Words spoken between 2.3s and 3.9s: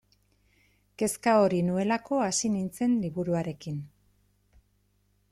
nintzen liburuarekin.